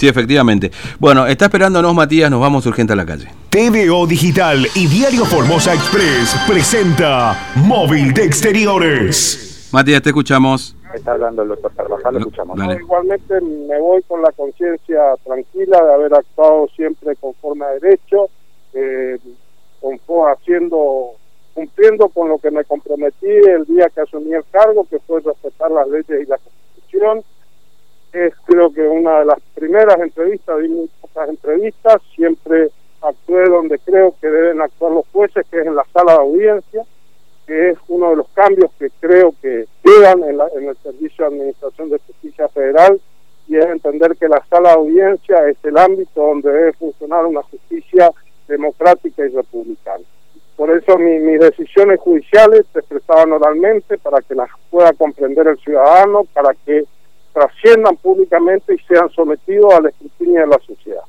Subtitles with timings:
[0.00, 0.70] Sí, efectivamente.
[1.00, 3.26] Bueno, está esperándonos Matías, nos vamos urgente a la calle.
[3.50, 9.68] TVO Digital y Diario Formosa Express presenta Móvil de Exteriores.
[9.72, 10.76] Matías, te escuchamos.
[10.94, 12.56] Está hablando el doctor Carvajal, lo escuchamos.
[12.56, 12.76] Dale.
[12.76, 18.28] Igualmente me voy con la conciencia tranquila de haber actuado siempre conforme a derecho,
[18.74, 19.18] eh,
[19.80, 19.98] con-
[20.32, 21.14] haciendo,
[21.54, 25.72] cumpliendo con lo que me comprometí el día que asumí el cargo, que fue respetar
[25.72, 26.46] las leyes y la Constitución.
[26.46, 26.47] Es
[28.48, 32.70] creo que una de las primeras entrevistas, di muy pocas entrevistas, siempre
[33.02, 36.82] actué donde creo que deben actuar los jueces, que es en la sala de audiencia
[37.46, 41.24] que es uno de los cambios que creo que quedan en, la- en el Servicio
[41.24, 43.00] de Administración de Justicia Federal
[43.48, 47.40] y es entender que la sala de audiencia es el ámbito donde debe funcionar una
[47.44, 48.10] justicia
[48.48, 50.04] democrática y republicana.
[50.56, 55.58] Por eso mi- mis decisiones judiciales se expresaban oralmente para que las pueda comprender el
[55.58, 56.84] ciudadano, para que
[57.32, 61.02] trasciendan públicamente y sean sometidos al escrutinio de la sociedad.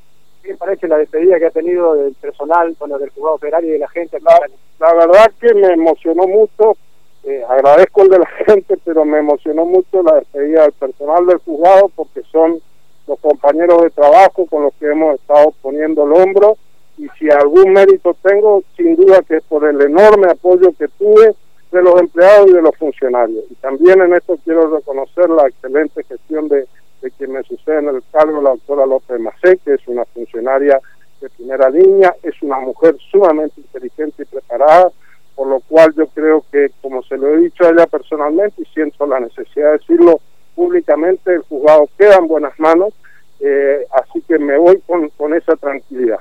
[0.43, 3.79] ¿Qué parece la despedida que ha tenido del personal, bueno, del juzgado federal y de
[3.79, 4.19] la gente?
[4.21, 4.39] La,
[4.79, 6.75] la verdad que me emocionó mucho,
[7.23, 11.37] eh, agradezco el de la gente, pero me emocionó mucho la despedida del personal del
[11.39, 12.61] juzgado porque son
[13.07, 16.57] los compañeros de trabajo con los que hemos estado poniendo el hombro
[16.97, 21.33] y si algún mérito tengo, sin duda que es por el enorme apoyo que tuve
[21.71, 23.43] de los empleados y de los funcionarios.
[23.49, 26.67] Y también en esto quiero reconocer la excelente gestión de,
[27.01, 30.79] de quien me sucede en el cargo, la doctora López Macé, que es una funcionaria
[31.21, 34.91] de primera línea, es una mujer sumamente inteligente y preparada,
[35.35, 38.65] por lo cual yo creo que, como se lo he dicho a ella personalmente y
[38.65, 40.19] siento la necesidad de decirlo
[40.55, 42.93] públicamente, el juzgado queda en buenas manos,
[43.39, 46.19] eh, así que me voy con, con esa tranquilidad.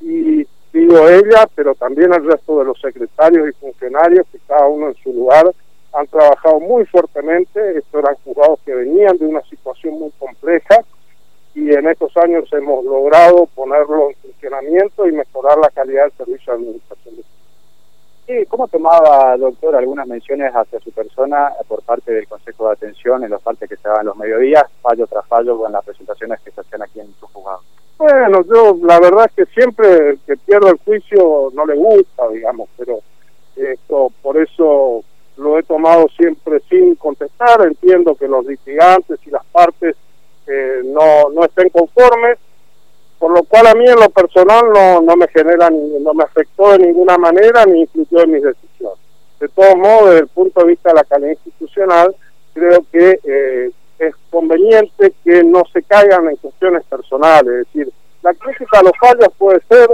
[0.00, 4.88] Y digo ella, pero también el resto de los secretarios y funcionarios, que cada uno
[4.88, 5.52] en su lugar
[5.92, 10.82] han trabajado muy fuertemente, estos eran juzgados que venían de una situación muy compleja,
[11.54, 16.52] y en estos años hemos logrado ponerlo en funcionamiento y mejorar la calidad del servicio
[16.52, 17.14] de administración.
[18.26, 23.24] Sí, ¿Cómo tomaba, doctor, algunas menciones hacia su persona por parte del Consejo de Atención
[23.24, 26.52] en los partes que se daban los mediodías, fallo tras fallo con las presentaciones que
[26.52, 27.60] se hacían aquí en su juzgado?
[27.98, 32.28] Bueno, yo la verdad es que siempre el que pierde el juicio no le gusta,
[32.30, 32.98] digamos, pero
[33.54, 35.04] esto por eso
[35.36, 37.64] lo he tomado siempre sin contestar.
[37.64, 39.94] Entiendo que los litigantes y las partes
[40.48, 42.38] eh, no, no estén conformes,
[43.20, 46.24] por lo cual a mí en lo personal no, no me genera, ni- no me
[46.24, 48.98] afectó de ninguna manera ni influyó en mis decisiones.
[49.38, 52.16] De todos modos, desde el punto de vista de la calidad institucional,
[52.54, 53.70] creo que eh,
[54.08, 57.92] es conveniente que no se caigan en cuestiones personales, es decir,
[58.22, 59.88] la crítica a los fallos puede ser,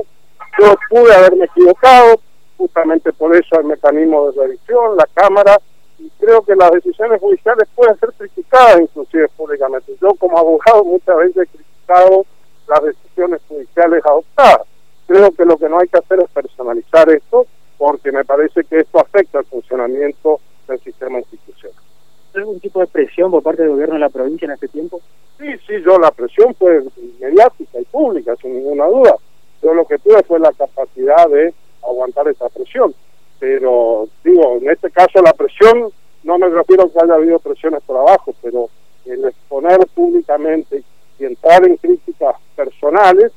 [0.58, 2.20] yo pude haberme equivocado,
[2.56, 5.58] justamente por eso el mecanismo de revisión, la Cámara,
[5.98, 9.96] y creo que las decisiones judiciales pueden ser criticadas inclusive públicamente.
[10.00, 12.25] Yo como abogado muchas veces he criticado
[12.69, 14.66] las decisiones judiciales adoptadas.
[15.06, 17.46] Creo que lo que no hay que hacer es personalizar esto,
[17.78, 21.88] porque me parece que esto afecta al funcionamiento del sistema institucional.
[22.34, 25.00] ¿Algún tipo de presión por parte del gobierno de la provincia en este tiempo?
[25.38, 26.82] Sí, sí, yo la presión fue
[27.18, 29.16] mediática y pública, sin ninguna duda.
[29.62, 31.52] Yo lo que tuve fue la capacidad de
[31.82, 32.94] aguantar esa presión.
[33.40, 35.90] Pero, digo, en este caso la presión,
[36.22, 38.68] no me refiero a que haya habido presiones por abajo, pero
[39.04, 40.82] el exponer públicamente
[41.18, 43.32] y entrar en críticas personales,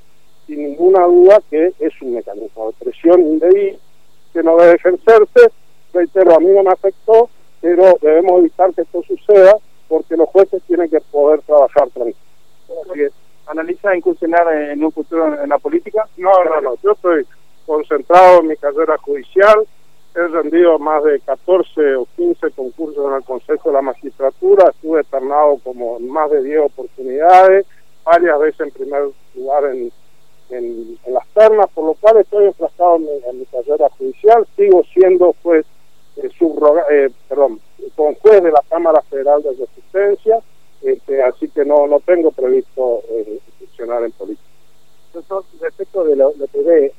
[0.48, 3.78] sin ninguna duda que es un mecanismo de presión indebida
[4.34, 5.52] que no debe ejercerse.
[5.94, 7.30] Reitero, a mí no me afectó,
[7.62, 9.56] pero debemos evitar que esto suceda
[9.88, 12.18] porque los jueces tienen que poder trabajar tranquilos.
[13.48, 16.08] ¿Analiza incursionar en un futuro en la política?
[16.18, 16.76] No, no, no.
[16.84, 17.26] Yo estoy
[17.66, 19.66] concentrado en mi carrera judicial.
[20.16, 24.70] He rendido más de 14 o 15 concursos en el Consejo de la Magistratura.
[24.70, 27.66] Estuve ternado como en más de 10 oportunidades,
[28.06, 29.04] varias veces en primer
[29.36, 29.92] lugar en,
[30.50, 34.46] en, en las ternas, por lo cual estoy enfrascado en mi, en mi carrera judicial.
[34.56, 35.66] Sigo siendo juez
[36.18, 37.10] eh, subroga- eh,
[38.40, 40.40] de la Cámara Federal de Resistencia,
[40.82, 44.48] este, así que no, no tengo previsto eh, incursionar en política.
[45.14, 46.94] Doctor, respecto de lo, lo que ve,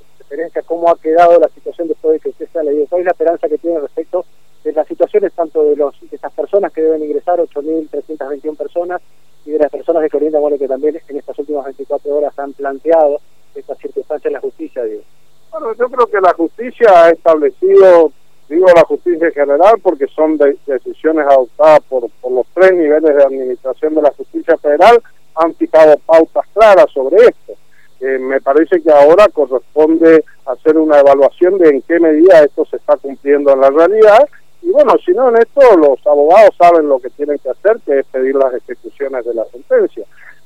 [0.67, 3.49] cómo ha quedado la situación después de que usted sea leído, ¿cuál es la esperanza
[3.49, 4.25] que tiene respecto
[4.65, 9.03] de las situaciones tanto de los de esas personas que deben ingresar, 8.321 personas,
[9.45, 12.53] y de las personas de orientan, bueno, que también en estas últimas 24 horas han
[12.53, 13.21] planteado
[13.55, 15.03] estas circunstancias en la justicia, digo?
[15.51, 18.13] Bueno, yo creo que la justicia ha establecido,
[18.53, 23.17] digo la justicia en general, porque son de- decisiones adoptadas por, por los tres niveles
[23.17, 25.03] de administración de la justicia federal,
[25.35, 27.53] han fijado pautas claras sobre esto.
[28.01, 32.77] Eh, me parece que ahora corresponde hacer una evaluación de en qué medida esto se
[32.77, 34.29] está cumpliendo en la realidad.
[34.61, 38.01] Y bueno, si no en esto, los abogados saben lo que tienen que hacer, que
[38.01, 40.05] es pedir las ejecuciones de la sentencia.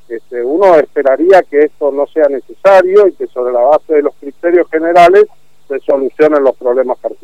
[0.09, 4.15] Este, uno esperaría que esto no sea necesario y que sobre la base de los
[4.21, 5.25] criterios generales
[5.67, 7.16] se solucionen los problemas particulares.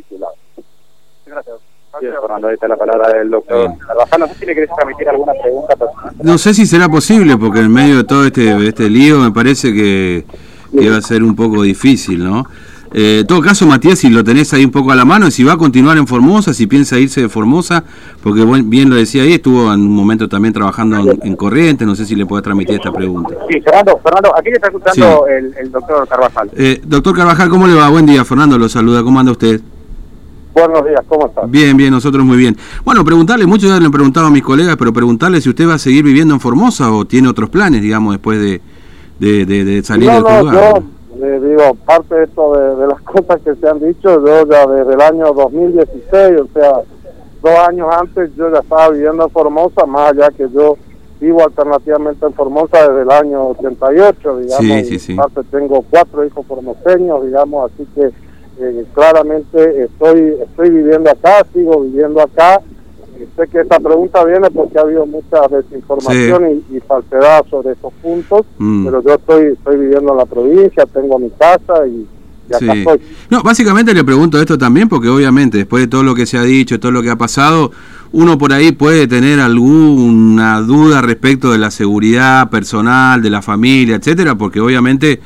[2.02, 2.20] Gracias.
[2.20, 3.70] Fernando, ahí está la palabra del doctor
[4.18, 5.74] No sé si le querés transmitir alguna pregunta.
[6.22, 9.72] No sé si será posible, porque en medio de todo este, este lío me parece
[9.72, 10.24] que,
[10.76, 12.46] que va a ser un poco difícil, ¿no?
[12.94, 15.44] Eh, en todo caso, Matías, si lo tenés ahí un poco a la mano, si
[15.44, 17.84] va a continuar en Formosa, si piensa irse de Formosa,
[18.22, 22.04] porque bien lo decía ahí, estuvo en un momento también trabajando en, Corriente, no sé
[22.04, 23.34] si le puede transmitir esta pregunta.
[23.48, 26.50] Sí, Fernando, Fernando aquí le está escuchando el, doctor Carvajal.
[26.54, 27.88] Eh, doctor Carvajal, ¿cómo le va?
[27.88, 29.62] Buen día, Fernando, lo saluda, ¿cómo anda usted?
[30.54, 31.42] Buenos días, ¿cómo está?
[31.46, 32.56] Bien, bien, nosotros muy bien.
[32.84, 35.74] Bueno, preguntarle, muchos ya le han preguntado a mis colegas, pero preguntarle si usted va
[35.74, 38.60] a seguir viviendo en Formosa o tiene otros planes, digamos, después de,
[39.18, 40.82] de, salir del lugar
[41.40, 45.00] digo, parte de esto de, las cosas que se han dicho, yo ya desde el
[45.00, 46.80] año 2016, o sea,
[47.42, 50.76] dos años antes yo ya estaba viviendo en Formosa, más allá que yo
[51.20, 56.44] vivo alternativamente en Formosa desde el año 88, digamos, sí, sí, parte tengo cuatro hijos
[56.46, 58.10] formoseños, digamos, así que
[58.60, 62.60] eh, claramente estoy estoy viviendo acá, sigo viviendo acá,
[63.36, 68.44] sé que esta pregunta viene porque ha habido mucha desinformación y, falsedad sobre estos puntos,
[68.58, 68.84] mm.
[68.84, 72.06] pero yo estoy, estoy viviendo en la provincia, tengo mi casa y,
[72.52, 73.00] acá estoy.
[73.30, 76.42] No, básicamente le pregunto esto también porque obviamente después de todo lo que se ha
[76.42, 77.70] dicho, todo lo que ha pasado,
[78.12, 83.96] uno por ahí puede tener alguna duda respecto de la seguridad personal, de la familia,
[83.96, 85.20] etcétera, porque obviamente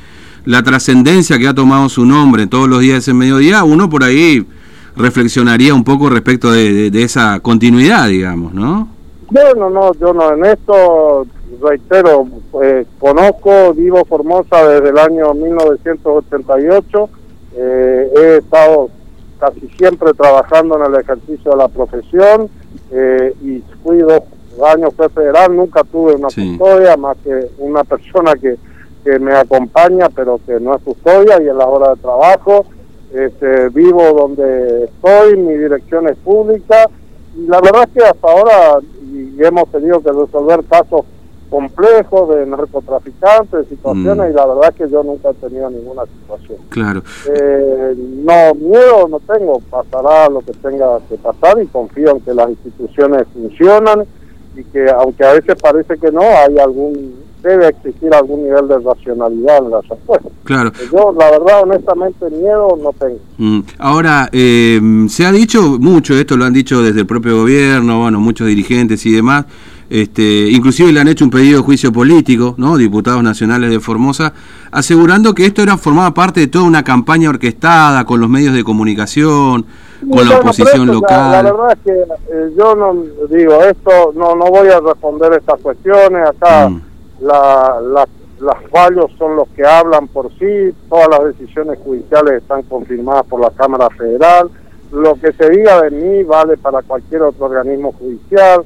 [0.47, 4.47] la trascendencia que ha tomado su nombre todos los días en mediodía, uno por ahí
[4.95, 8.87] reflexionaría un poco respecto de, esa continuidad, digamos, ¿no?
[9.29, 11.27] No, no, no, yo no, en esto
[11.61, 17.09] reitero, pues, conozco, vivo Formosa desde el año 1988,
[17.57, 18.89] eh, he estado
[19.39, 22.49] casi siempre trabajando en el ejercicio de la profesión
[22.91, 24.23] eh, y fui dos
[24.65, 28.55] años fue federal, nunca tuve una custodia más que una persona que,
[29.07, 32.65] que me acompaña pero que no es custodia y en la hora de trabajo
[33.13, 36.89] este, vivo donde estoy, mi dirección es pública
[37.37, 41.05] y la verdad es que hasta ahora y hemos tenido que resolver casos
[41.49, 44.31] complejos de narcotraficantes, situaciones mm.
[44.31, 46.57] y la verdad es que yo nunca he tenido ninguna situación.
[46.67, 47.01] Claro.
[47.33, 52.33] Eh, no, miedo no tengo, pasará lo que tenga que pasar y confío en que
[52.33, 54.05] las instituciones funcionan
[54.57, 58.79] y que aunque a veces parece que no, hay algún debe existir algún nivel de
[58.79, 60.31] racionalidad en las respuestas.
[60.43, 60.71] Claro.
[60.91, 63.19] Yo, la verdad, honestamente, miedo no tengo.
[63.37, 63.59] Mm.
[63.77, 64.79] Ahora, eh,
[65.09, 69.05] se ha dicho mucho, esto lo han dicho desde el propio gobierno, bueno, muchos dirigentes
[69.05, 69.45] y demás,
[69.89, 72.75] este, inclusive le han hecho un pedido de juicio político, ¿no?
[72.75, 74.33] diputados nacionales de Formosa,
[74.71, 78.65] asegurando que esto era formaba parte de toda una campaña orquestada con los medios de
[78.65, 79.65] comunicación,
[80.11, 81.31] con la oposición local.
[81.31, 82.95] La, verdad es que eh, yo no
[83.29, 86.69] digo esto, no no voy a responder estas cuestiones acá.
[86.69, 86.86] Mm
[87.21, 88.07] la,
[88.39, 93.41] las fallos son los que hablan por sí, todas las decisiones judiciales están confirmadas por
[93.41, 94.49] la Cámara Federal,
[94.91, 98.63] lo que se diga de mí vale para cualquier otro organismo judicial.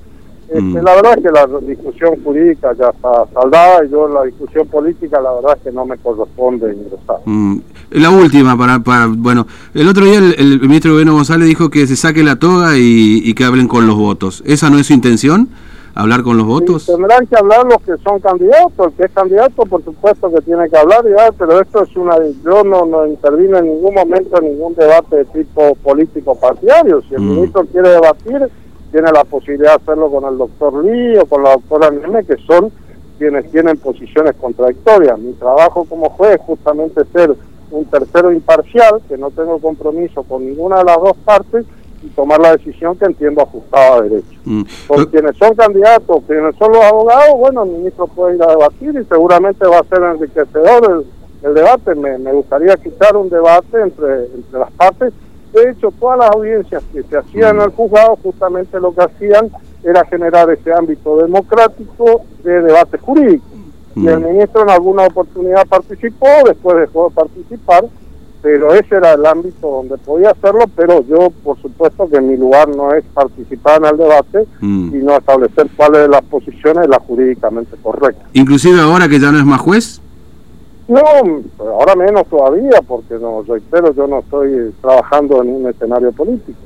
[0.49, 0.83] Este, mm.
[0.83, 4.67] La verdad es que la discusión jurídica ya está saldada y yo en la discusión
[4.67, 7.17] política la verdad es que no me corresponde ingresar.
[7.23, 7.59] Mm.
[7.91, 11.95] La última, para, para bueno, el otro día el, ministro Gobierno González dijo que se
[11.95, 14.43] saque la toga y, y que hablen con los votos.
[14.45, 15.49] ¿Esa no es su intención?
[15.95, 16.85] Hablar con los votos?
[16.85, 20.69] tendrán que hablar los que son candidatos, el que es candidato por supuesto que tiene
[20.69, 22.15] que hablar, ya, pero esto es una...
[22.43, 27.15] Yo no, no intervino en ningún momento en ningún debate de tipo político partidario, si
[27.15, 27.29] el mm.
[27.29, 28.49] ministro quiere debatir,
[28.91, 32.37] tiene la posibilidad de hacerlo con el doctor Lee o con la doctora Neme, que
[32.45, 32.71] son
[33.17, 35.17] quienes tienen posiciones contradictorias.
[35.19, 37.35] Mi trabajo como juez es justamente ser
[37.71, 41.65] un tercero imparcial, que no tengo compromiso con ninguna de las dos partes,
[42.03, 44.39] y tomar la decisión que entiendo ajustada a derecho.
[44.45, 44.63] Mm.
[44.87, 48.89] Por quienes son candidatos, quienes son los abogados, bueno, el ministro puede ir a debatir
[48.89, 51.05] y seguramente va a ser enriquecedor
[51.43, 51.95] el, debate.
[51.95, 55.13] Me, gustaría quitar un debate entre, entre las partes.
[55.53, 59.51] De hecho, todas las audiencias que se hacían en el juzgado justamente lo que hacían
[59.83, 63.45] era generar ese ámbito democrático de debate jurídico.
[63.95, 64.25] Y el mm.
[64.25, 67.85] ministro en alguna oportunidad participó, después dejó de participar,
[68.41, 72.67] pero ese era el ámbito donde podía hacerlo, pero yo por supuesto que mi lugar
[72.69, 74.91] no es participar en el debate, mm.
[74.91, 78.25] sino establecer cuáles de las posiciones la jurídicamente correcta.
[78.33, 80.01] ¿Inclusive ahora que ya no es más juez?
[80.87, 80.99] No,
[81.59, 86.59] ahora menos todavía, porque no reitero, yo no estoy trabajando en un escenario político.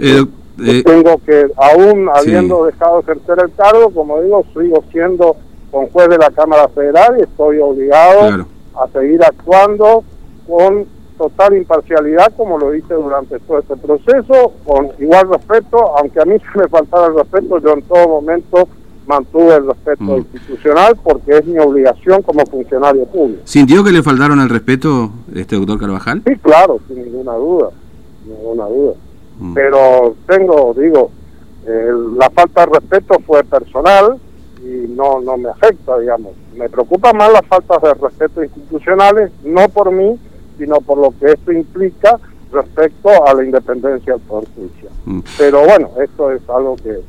[0.00, 0.24] Eh,
[0.62, 5.36] eh, tengo que, aún habiendo dejado de ejercer el cargo, como digo, sigo siendo
[5.70, 10.04] con juez de la Cámara Federal y estoy obligado a seguir actuando
[10.46, 10.86] con
[11.28, 16.36] total imparcialidad como lo hice durante todo este proceso, con igual respeto, aunque a mí
[16.52, 18.68] se me faltara el respeto, yo en todo momento
[19.06, 20.16] mantuve el respeto Mm.
[20.32, 23.42] institucional porque es mi obligación como funcionario público.
[23.44, 26.22] ¿Sintió que le faltaron el respeto, este doctor Carvajal?
[26.26, 27.68] Sí, claro, sin ninguna duda,
[28.22, 28.94] sin ninguna duda.
[29.40, 29.54] Mm.
[29.54, 31.10] Pero tengo, digo,
[31.66, 34.16] eh, la falta de respeto fue personal
[34.62, 36.32] y no, no me afecta, digamos.
[36.56, 40.18] Me preocupa más las faltas de respeto institucionales, no por mí,
[40.58, 42.18] sino por lo que esto implica
[42.52, 44.92] respecto a la independencia del Poder Judicial.
[45.06, 45.20] Mm.
[45.38, 47.00] Pero bueno, esto es algo que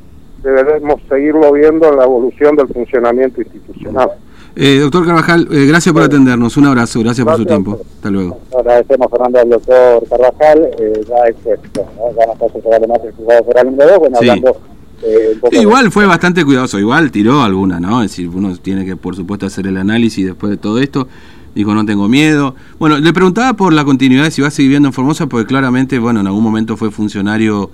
[0.42, 4.10] deberemos seguirlo viendo en la evolución del funcionamiento institucional.
[4.58, 6.56] Eh, doctor Carvajal, eh, gracias por atendernos.
[6.56, 7.62] Un abrazo, gracias por su Gracias.
[7.64, 7.82] tiempo.
[7.96, 8.38] Hasta luego.
[8.58, 12.16] Agradecemos, Fernando, al doctor Carvajal, eh, ya ¿no?
[12.18, 14.28] ya no está separado más el juzgado federal número 2, bueno, Sí.
[14.30, 14.56] hablando
[15.02, 18.02] eh, Sí, de- igual fue bastante cuidadoso, igual tiró alguna, ¿no?
[18.02, 21.06] Es decir, uno tiene que, por supuesto, hacer el análisis después de todo esto.
[21.56, 22.54] Dijo, no tengo miedo.
[22.78, 25.46] Bueno, le preguntaba por la continuidad, de si va a seguir viviendo en Formosa, porque
[25.46, 27.70] claramente, bueno, en algún momento fue funcionario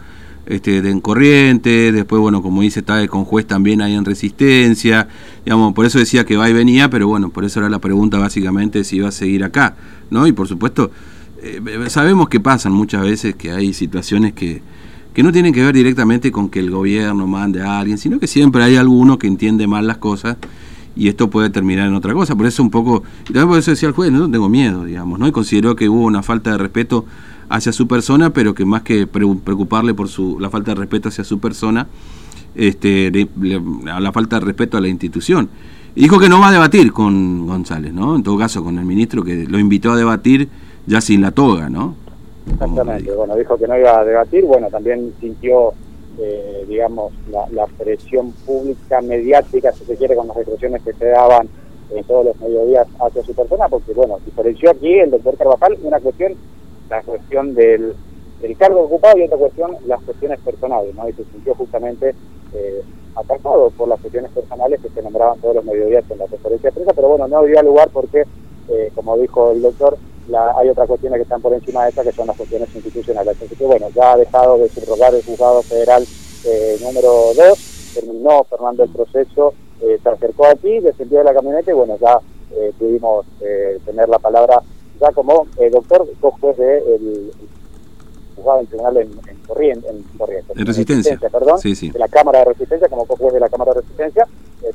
[0.46, 5.08] este, de en Corriente, después, bueno, como dice, está con juez también ahí en Resistencia,
[5.44, 8.18] digamos, por eso decía que va y venía, pero bueno, por eso era la pregunta
[8.18, 9.74] básicamente si iba a seguir acá,
[10.10, 10.28] ¿no?
[10.28, 10.92] Y por supuesto,
[11.42, 14.62] eh, sabemos que pasan muchas veces que hay situaciones que,
[15.12, 18.28] que no tienen que ver directamente con que el gobierno mande a alguien, sino que
[18.28, 20.36] siempre hay alguno que entiende mal las cosas
[20.96, 22.34] y esto puede terminar en otra cosa.
[22.37, 25.18] Por eso un poco, y también por eso decía el juez, no tengo miedo, digamos,
[25.18, 25.26] ¿no?
[25.26, 27.04] Y consideró que hubo una falta de respeto
[27.49, 31.08] hacia su persona, pero que más que pre- preocuparle por su la falta de respeto
[31.08, 31.87] hacia su persona,
[32.54, 33.28] este, le-
[33.84, 35.49] la falta de respeto a la institución.
[35.94, 38.16] Y dijo que no va a debatir con González, ¿no?
[38.16, 40.49] En todo caso, con el ministro que lo invitó a debatir
[40.87, 41.94] ya sin la toga, ¿no?
[42.50, 45.72] Exactamente, bueno, dijo que no iba a debatir, bueno, también sintió,
[46.19, 51.07] eh, digamos, la, la presión pública, mediática, si se quiere, con las expresiones que se
[51.07, 51.49] daban
[51.90, 56.00] en todos los mediodías hacia su persona, porque, bueno, diferenció aquí el doctor Carvajal una
[56.00, 56.35] cuestión,
[56.88, 57.95] la cuestión del,
[58.40, 61.09] del cargo ocupado y otra cuestión, las cuestiones personales, ¿no?
[61.09, 62.14] Y se sintió justamente
[62.54, 62.83] eh,
[63.14, 66.75] atacado por las cuestiones personales que se nombraban todos los mediodías en la conferencia de
[66.75, 68.25] prensa, pero bueno, no dio lugar porque,
[68.69, 69.97] eh, como dijo el doctor,
[70.29, 73.37] la, hay otras cuestiones que están por encima de estas que son las cuestiones institucionales.
[73.43, 76.07] Así que bueno, ya ha dejado de subrogar el juzgado federal
[76.45, 81.71] eh, número 2, terminó Fernando el proceso, eh, se acercó aquí, descendió de la camioneta
[81.71, 82.21] y bueno, ya
[82.55, 84.61] eh, pudimos eh, tener la palabra
[85.00, 87.33] ya como eh, doctor, sos juez de el,
[88.37, 91.19] juzgado en tribunal en, en Corriente, en, Corriente, En Resistencia.
[91.31, 91.91] perdón, Sí, sí.
[91.91, 94.26] de la Cámara de Resistencia, como juez de la Cámara de Resistencia,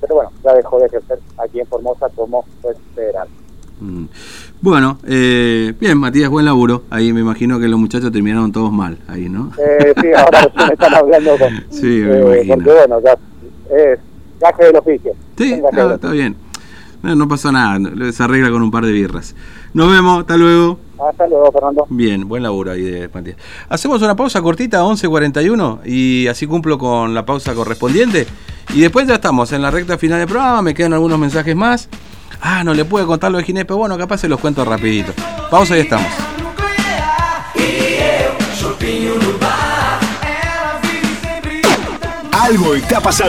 [0.01, 3.27] pero bueno, ya dejó de ejercer aquí en Formosa como juez federal.
[3.80, 4.06] Mm.
[4.59, 6.83] Bueno, eh, bien, Matías, buen laburo.
[6.89, 9.51] Ahí me imagino que los muchachos terminaron todos mal, ahí, ¿no?
[9.57, 11.65] Eh, sí, ahora recién están hablando con...
[11.69, 12.55] Sí, me eh, imagino.
[12.55, 13.17] porque bueno, ya
[13.75, 13.99] es
[14.39, 15.11] gaje del oficio.
[15.37, 16.35] Sí, no, está bien.
[17.03, 17.79] No, no pasó nada,
[18.11, 19.35] se arregla con un par de birras.
[19.73, 20.79] Nos vemos, hasta luego.
[21.07, 21.85] Hasta luego, Fernando.
[21.89, 23.37] Bien, buen laburo ahí de Matías.
[23.69, 28.25] Hacemos una pausa cortita, 11.41, y así cumplo con la pausa correspondiente.
[28.73, 31.87] Y después ya estamos en la recta final del programa, me quedan algunos mensajes más.
[32.41, 35.13] Ah, no le pude contar lo de Ginés, pero bueno, capaz se los cuento rapidito.
[35.50, 36.08] Pausa y estamos.
[42.32, 43.25] Algo está pasando.